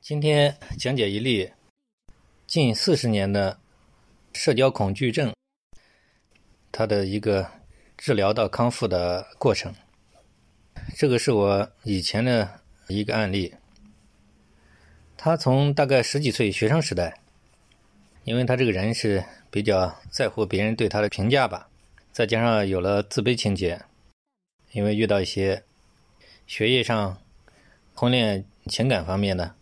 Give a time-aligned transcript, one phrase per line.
[0.00, 1.50] 今天讲解一例
[2.46, 3.58] 近四十年的
[4.32, 5.34] 社交恐惧症，
[6.72, 7.50] 它的一个
[7.96, 9.74] 治疗到康复的过程。
[10.96, 13.54] 这个是我以前的一个案例。
[15.16, 17.20] 他从大概十几岁学生时代，
[18.24, 21.68] 因为他这个人是比较在乎别人对他的评价吧，
[22.12, 23.82] 再加上有了自卑情节，
[24.70, 25.64] 因为遇到一些
[26.46, 27.20] 学业上、
[27.94, 29.56] 婚恋情感方面的。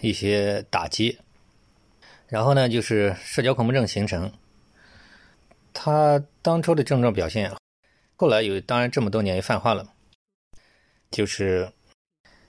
[0.00, 1.18] 一些打击，
[2.28, 4.32] 然后呢，就是社交恐怖症形成。
[5.72, 7.52] 他当初的症状表现，
[8.16, 9.92] 后来有，当然这么多年也泛化了。
[11.10, 11.72] 就是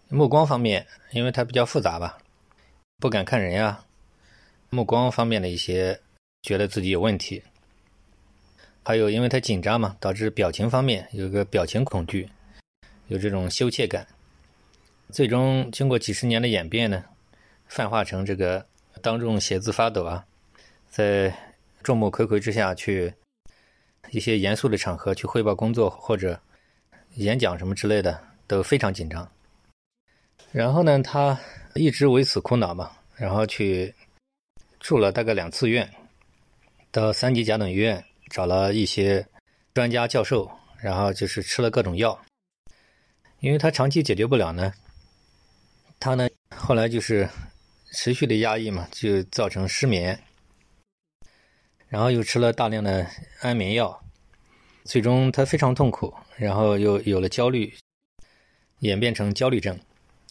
[0.10, 2.18] 目光方面，因为他比较复杂吧，
[2.98, 3.86] 不敢看人啊，
[4.70, 6.00] 目光方面的一些
[6.42, 7.42] 觉得自己有问题。
[8.84, 12.30] 还有，因为他紧张嘛，导致表情方面有个表情恐惧，
[13.08, 14.08] 有这种羞怯感。
[15.12, 17.06] 最终经过几十年的演变呢。
[17.70, 18.66] 泛化成这个
[19.00, 20.26] 当众写字发抖啊，
[20.90, 21.32] 在
[21.84, 23.14] 众目睽睽之下去
[24.10, 26.38] 一些严肃的场合去汇报工作或者
[27.16, 29.32] 演讲什么之类的都非常紧张。
[30.52, 31.40] 然后呢，他
[31.76, 33.94] 一直为此苦恼嘛，然后去
[34.80, 35.88] 住了大概两次院，
[36.90, 39.24] 到三级甲等医院找了一些
[39.76, 42.20] 专家教授，然后就是吃了各种药，
[43.42, 44.74] 因为他长期解决不了呢，
[46.00, 47.30] 他呢后来就是。
[47.92, 50.18] 持续的压抑嘛，就造成失眠，
[51.88, 53.08] 然后又吃了大量的
[53.42, 54.04] 安眠药，
[54.84, 57.74] 最终他非常痛苦，然后又有了焦虑，
[58.80, 59.80] 演变成焦虑症，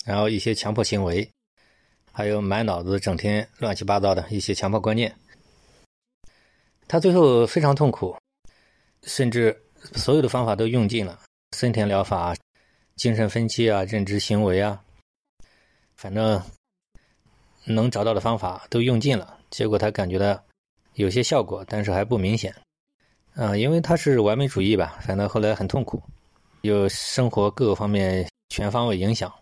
[0.04, 1.28] 然后一些强迫行为，
[2.12, 5.12] 还有满脑子整天乱七八糟的一些强迫观念，
[6.86, 8.16] 他最后非常痛苦，
[9.02, 9.64] 甚至
[9.94, 11.20] 所有的方法都用尽了，
[11.56, 12.36] 森田疗法、
[12.94, 14.80] 精神分析啊、认知行为啊，
[15.96, 16.40] 反正。
[17.68, 20.42] 能找到的方法都用尽了，结果他感觉到
[20.94, 22.54] 有些效果，但是还不明显。
[23.34, 26.02] 啊，因为他是完美主义吧，反正后来很痛苦，
[26.62, 29.32] 有生活各个方面全方位影响。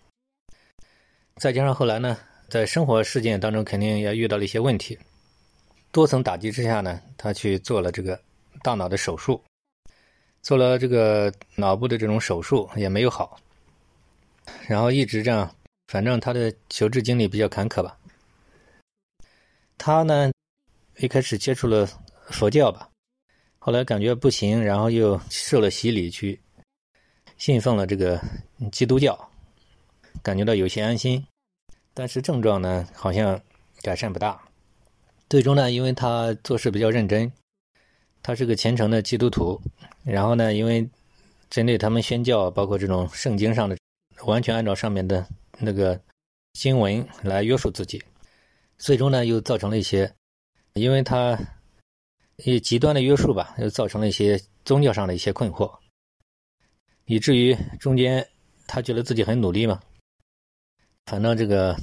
[1.36, 2.18] 再加上后来呢，
[2.48, 4.98] 在生活事件当中肯定也遇到了一些问题，
[5.92, 8.20] 多层打击之下呢，他去做了这个
[8.62, 9.42] 大脑的手术，
[10.42, 13.38] 做了这个脑部的这种手术也没有好，
[14.66, 15.50] 然后一直这样，
[15.88, 17.96] 反正他的求治经历比较坎坷吧。
[19.78, 20.32] 他呢，
[20.98, 21.88] 一开始接触了
[22.30, 22.88] 佛教吧，
[23.58, 26.40] 后来感觉不行，然后又受了洗礼，去
[27.36, 28.20] 信奉了这个
[28.72, 29.30] 基督教，
[30.22, 31.24] 感觉到有些安心，
[31.94, 33.40] 但是症状呢好像
[33.82, 34.40] 改善不大。
[35.28, 37.30] 最终呢，因为他做事比较认真，
[38.22, 39.60] 他是个虔诚的基督徒，
[40.04, 40.88] 然后呢，因为
[41.50, 43.76] 针对他们宣教，包括这种圣经上的，
[44.24, 45.26] 完全按照上面的
[45.58, 46.00] 那个
[46.54, 48.02] 经文来约束自己。
[48.78, 50.12] 最终呢，又造成了一些，
[50.74, 51.38] 因为他
[52.44, 55.74] 以极端的约束吧，又造成了一些宗教上的一些困惑，
[57.06, 58.26] 以至于中间
[58.66, 59.80] 他觉得自己很努力嘛。
[61.06, 61.74] 反正这个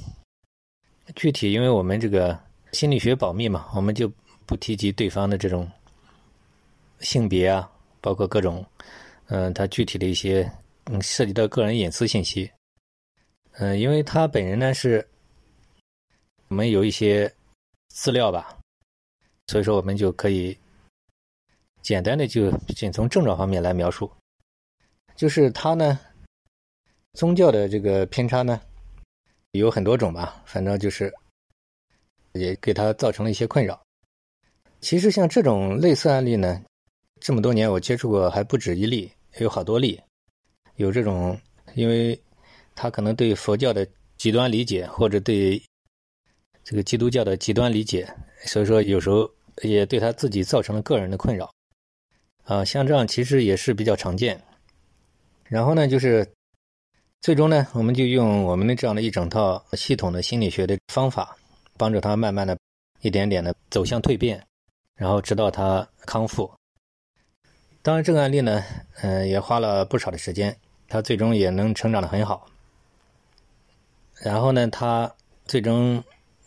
[1.16, 2.38] 具体，因为我们这个
[2.72, 4.10] 心理学保密嘛，我们就
[4.46, 5.68] 不提及对方的这种
[7.00, 7.68] 性别啊，
[8.00, 8.64] 包括各种
[9.26, 10.48] 嗯，他具体的一些
[10.84, 12.48] 嗯涉及到个人隐私信息。
[13.54, 15.04] 嗯，因为他本人呢是。
[16.54, 17.34] 我们有一些
[17.88, 18.56] 资料吧，
[19.48, 20.56] 所以说我们就可以
[21.82, 24.08] 简单的就仅从症状方面来描述，
[25.16, 25.98] 就是他呢，
[27.14, 28.60] 宗教的这个偏差呢
[29.50, 31.12] 有很多种吧，反正就是
[32.34, 33.82] 也给他造成了一些困扰。
[34.80, 36.62] 其实像这种类似案例呢，
[37.20, 40.00] 这么多年我接触过还不止一例，有好多例，
[40.76, 41.36] 有这种，
[41.74, 42.16] 因为
[42.76, 43.84] 他可能对佛教的
[44.16, 45.60] 极端理解或者对。
[46.64, 48.08] 这个基督教的极端理解，
[48.46, 49.30] 所以说有时候
[49.62, 51.52] 也对他自己造成了个人的困扰，
[52.44, 54.42] 啊，像这样其实也是比较常见。
[55.44, 56.26] 然后呢，就是
[57.20, 61.36] 最终呢，我们就用我们的这样的一整套系统的心理学的方法，
[61.76, 62.58] 帮助他慢慢的、
[63.02, 64.42] 一点点的走向蜕变，
[64.96, 66.50] 然后直到他康复。
[67.82, 68.64] 当然，这个案例呢，
[69.02, 70.56] 嗯，也花了不少的时间，
[70.88, 72.46] 他最终也能成长的很好。
[74.22, 76.02] 然后呢，他最终。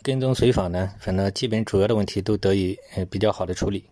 [0.08, 2.80] 跟踪随访呢，反正基本主要的问题都得以
[3.12, 3.84] 比较好的处理，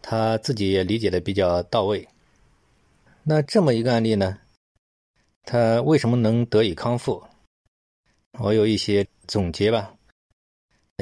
[0.00, 2.08] 他自己也理解的比较到位。
[3.22, 4.38] 那这么一个案例呢，
[5.44, 7.22] 他为什么能得以康复？
[8.38, 9.94] 我有一些总结吧，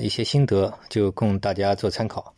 [0.02, 2.34] 一些心得就供大家做参考。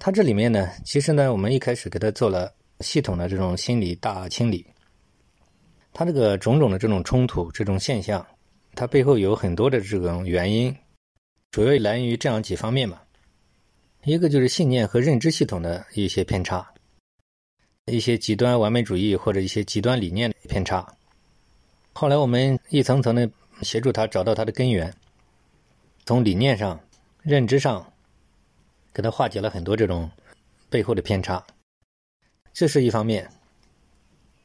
[0.00, 4.66] 他这里面呢，其实呢，我们一开始给他做了系统的这种心理大清理，
[5.92, 8.26] 他这个种种的这种冲突这种现象。
[8.78, 10.72] 它背后有很多的这种原因，
[11.50, 13.00] 主要来源于这样几方面嘛。
[14.04, 16.64] 一个就是信念和认知系统的一些偏差，
[17.86, 20.86] 一些极端完美主义或者一些极端理念的偏差。
[21.92, 23.28] 后来我们一层层的
[23.62, 24.94] 协助他找到他的根源，
[26.06, 26.78] 从理念上、
[27.22, 27.84] 认知上，
[28.94, 30.08] 给他化解了很多这种
[30.70, 31.44] 背后的偏差。
[32.52, 33.28] 这是一方面。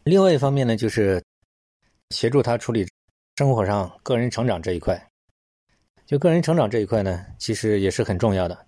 [0.06, 1.24] 另外一方面呢，就是
[2.10, 2.84] 协助他处理
[3.36, 5.08] 生活上个人成长这一块。
[6.06, 8.66] 就个人成长这一块呢，其实也是很重要的。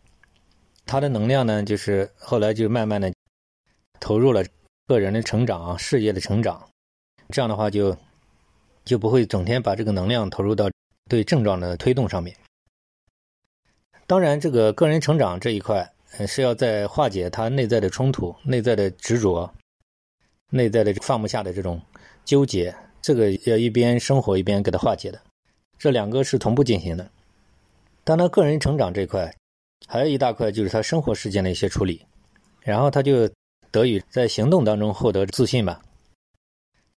[0.88, 3.14] 他的能量呢，就是后来就慢慢的
[4.00, 4.44] 投入了
[4.88, 6.68] 个人的成长、事业的成长，
[7.30, 7.96] 这样的话就
[8.84, 10.70] 就不会整天把这个能量投入到
[11.08, 12.36] 对症状的推动上面。
[14.08, 15.94] 当然，这个个人成长这一块
[16.28, 19.54] 是要在化解他内在的冲突、内在的执着、
[20.50, 21.82] 内在的放不下的这种
[22.24, 22.76] 纠结，
[23.06, 25.22] 这个要一边生活一边给他化解的，
[25.78, 27.08] 这两个是同步进行的。
[28.04, 29.32] 当他个人成长这块。
[29.88, 32.04] 还有一大块就是他生活事件的一些处理，
[32.62, 33.30] 然后他就
[33.70, 35.80] 得以在行动当中获得自信吧。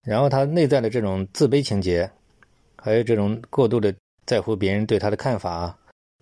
[0.03, 2.09] 然后他内在的这种自卑情节，
[2.77, 3.93] 还有这种过度的
[4.25, 5.77] 在乎别人对他的看法，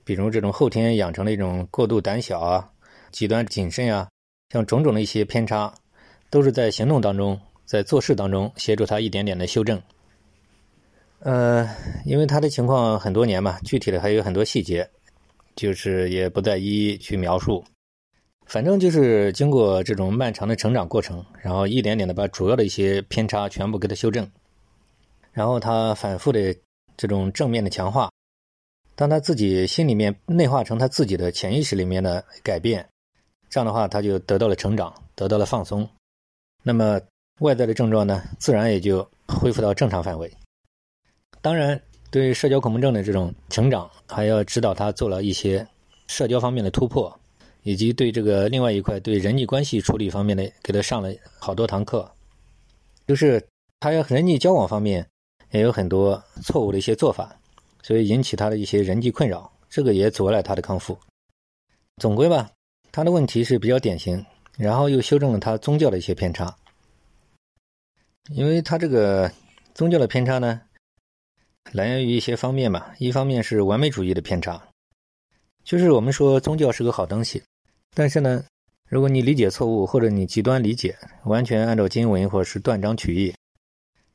[0.05, 2.67] 比如这种后天养成的一种过度胆小啊、
[3.11, 4.09] 极端谨慎啊，
[4.51, 5.75] 像种种的一些偏差，
[6.31, 9.81] 都是在行动当中、在做事当中协助他一点点的修正。
[11.21, 11.69] 呃，
[12.05, 14.91] 因为他的情况很多年嘛，具体的还有很多细节。
[15.57, 17.65] 就是也不再一一去描述，
[18.45, 24.29] 反正就是经过这种漫长的成长过程，然后一点点的把主要的一些偏差全部给他修正，
[25.31, 26.53] 然后他反复的
[26.97, 28.11] 这种正面的强化，
[28.97, 32.85] 当他自己心里面内化成他自己的潜意识里面的改变，
[33.49, 35.89] 这样的话他就得到了成长，得到了放松，
[36.65, 37.01] 那么
[37.41, 40.33] 外在的症状呢，自然也就恢复到正常范围，
[41.41, 41.81] 当然。
[42.11, 45.67] 对社交恐怖症的这种成长，还要指导他做了一些
[46.07, 47.13] 社交方面的突破，
[47.65, 52.09] 以及对这个另外一块对人际关系处理方面的，给他上了好多堂课。
[53.09, 53.45] 就是
[53.81, 55.05] 他要人际交往方面
[55.51, 57.37] 也有很多错误的一些做法，
[57.83, 60.97] 所以引起他的一些人际困扰，这个也阻碍了他的康复。
[61.97, 62.49] 总归吧，
[62.93, 64.25] 他的问题是比较典型，
[64.57, 66.57] 然后又修正了他宗教的一些偏差，
[68.31, 69.31] 因为他这个
[69.75, 70.61] 宗教的偏差呢。
[71.73, 74.69] 来源于一些方面嘛，一方面是完美主义的偏差，
[75.65, 77.43] 就是我们说宗教是个好东西，
[77.95, 78.45] 但是呢，
[78.91, 80.95] 如果你理解错误或者你极端理解，
[81.25, 83.35] 完全按照经文或者是断章取义，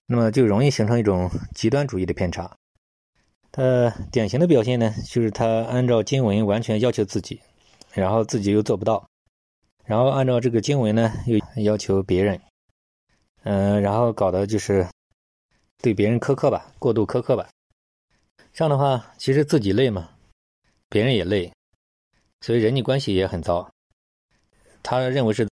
[0.05, 2.55] 那么就容易形成一种极端主义的偏差。
[3.51, 7.41] 他典型的表现呢，就是他按照经文完全要求自己，
[7.93, 9.09] 然后自己又做不到，
[9.85, 12.39] 然后按照这个经文呢又要求别人，
[13.43, 14.87] 嗯，然后搞的就是。
[15.81, 17.47] 对别人苛刻吧，过度苛刻吧，
[18.51, 20.09] 这样的话，其实自己累嘛，
[20.89, 21.49] 别人也累，
[22.41, 23.65] 所以人际关系也很糟。
[24.83, 25.47] 他认为是，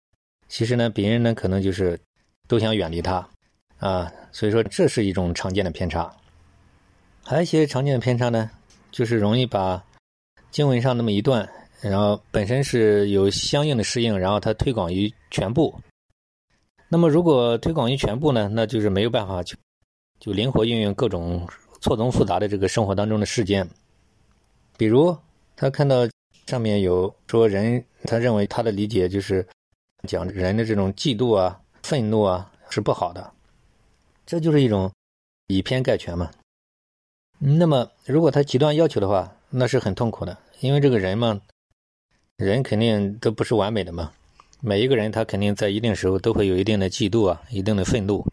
[0.48, 2.00] 其实呢，别人呢可能就是
[2.48, 3.16] 都想远离他
[3.78, 6.10] 啊，所以说这是一种常见的偏差。
[7.22, 8.50] 还有一些常见的偏差呢，
[8.90, 9.84] 就是容易把
[10.50, 11.46] 经文上那么一段，
[11.82, 15.78] 然后本身是有相应的适应，然后他推广于全部。
[16.94, 19.56] 那么如果推广于全部呢，那就是没有办法去。
[20.20, 21.44] 就灵活运用各种
[21.80, 23.68] 错综复杂的这个生活当中的事件，
[24.78, 25.16] 比如
[25.56, 26.08] 他看到
[26.46, 29.44] 上面有说人，他认为他的理解就是
[30.06, 33.32] 讲人的这种嫉妒啊、愤怒啊是不好的，
[34.24, 34.88] 这就是一种
[35.48, 36.30] 以偏概全嘛。
[37.40, 41.40] 那么如果他极端要求的话，那是很痛苦的，因为这个人嘛，
[42.36, 44.12] 人肯定都不是完美的嘛，
[44.60, 48.26] 每一个人他肯定在一定时候都会有一定的嫉妒啊、一定的愤怒。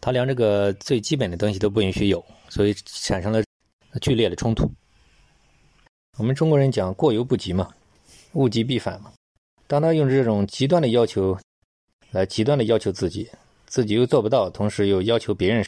[0.00, 3.42] 他连这个最基本的东西都不允许有，所以产生了
[4.02, 4.70] 剧烈的冲突。
[6.18, 7.72] 我们中国人讲“过犹不及”嘛
[8.34, 9.12] ，“物极必反”嘛。
[9.66, 11.36] 当他用这种极端的要求
[12.10, 13.30] 来极端的要求自己，
[13.66, 15.66] 自己又做不到，同时又要求别人，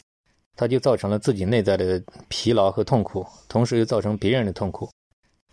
[0.55, 4.87] 他就造成了自己内在的疲劳和痛苦，同时又造成别人的痛苦，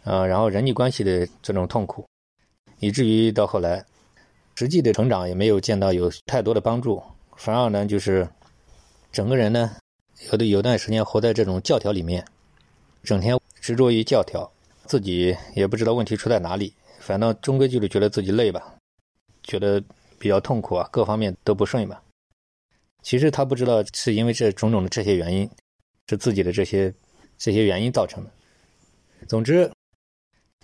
[0.04, 2.06] 啊，然后人际关系的这种痛苦，
[2.80, 3.84] 以至于到后来，
[4.54, 7.02] 实际的成长也没有见到有太多的帮助，
[7.36, 8.28] 反而呢就是。
[9.12, 9.76] 整个人呢，
[10.32, 12.26] 有的有段时间活在这种教条里面，
[13.04, 14.50] 整天执着于教条，
[14.86, 18.74] 自己也不知道问题出在哪里，反倒终归就是觉得自己累吧，
[19.44, 19.80] 觉得
[20.18, 22.02] 比较痛苦啊，各方面都不顺吧。
[23.04, 25.48] 其实他不知道是因为这种种的这些原因，
[26.08, 26.92] 是自己的这些
[27.38, 28.30] 这些原因造成的。
[29.28, 29.70] 总之，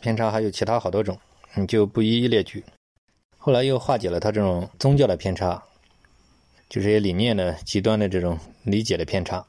[0.00, 1.16] 偏差还有其他好多种，
[1.54, 2.64] 你就不一一列举。
[3.38, 5.62] 后来又化解了他这种宗教的偏差。
[6.68, 9.44] 就这些理念的极端的这种理解的偏差，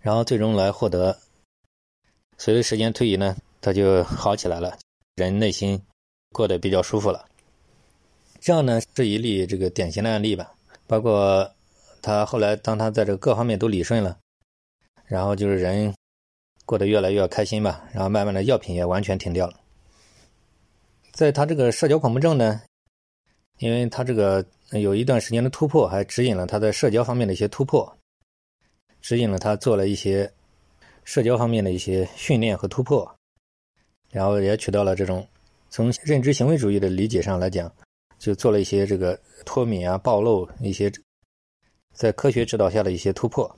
[0.00, 1.18] 然后最终来获得。
[2.36, 4.78] 随着时间推移呢，他就好起来了，
[5.16, 5.82] 人内心
[6.32, 7.26] 过得比较舒服了。
[8.38, 10.54] 这样呢是一例这个典型的案例吧。
[10.86, 11.52] 包括
[12.00, 14.16] 他后来当他在这个各方面都理顺了，
[15.06, 15.92] 然后就是人
[16.64, 19.58] 过得越来越开心吧，然后慢慢的药品也完全停掉了。
[21.18, 22.62] 在他这个社交恐怖症呢，
[23.58, 27.92] 因为他这个有一段时间的突破，还指引了他在社交方面的一些突破，
[29.00, 30.32] 指引了他做了一些。
[31.02, 33.16] 社交方面的一些训练和突破，
[34.10, 35.26] 然后也取到了这种
[35.70, 37.72] 从认知行为主义的理解上来讲，
[38.16, 40.92] 就做了一些这个脱敏啊、暴露一些
[41.94, 43.56] 在科学指导下的一些突破，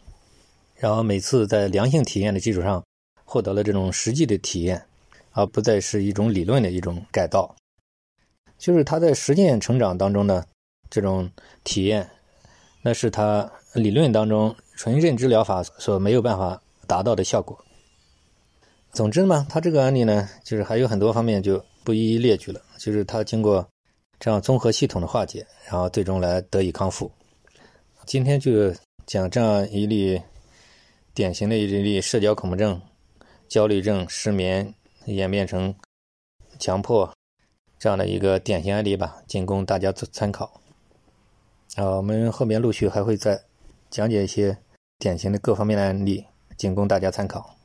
[0.77, 2.83] 然后每次在良性体验的基础上
[3.25, 4.87] 获得了这种实际的体验，
[5.33, 7.55] 而不再是一种理论的一种改造，
[8.59, 10.47] 就是他在实践成长当中的
[10.89, 11.31] 这种
[11.65, 12.11] 体验，
[12.83, 16.61] 那是他理论当中纯认知疗法所没有办法。
[16.91, 17.57] 达到的效果。
[18.91, 22.61] 总之嘛，他这个案例呢，就是还有很多方面就不一一列举了。
[22.81, 23.65] 就是他经过
[24.19, 27.09] 这样综合系统的化解，然后最终来得以康复。
[28.07, 28.75] 今天就
[29.07, 30.21] 讲这样一例
[31.15, 32.83] 典型的一例社交恐怖症、
[33.49, 34.75] 焦虑症、失眠
[35.07, 35.75] 演变成
[36.59, 37.13] 强迫
[37.79, 40.61] 这样的一个典型案例吧，仅供大家做参考。
[41.77, 43.45] 啊，我们后面陆续还会再
[43.89, 44.59] 讲解一些
[44.99, 46.27] 典型的各方面的案例。
[46.57, 47.57] 仅供大家参考。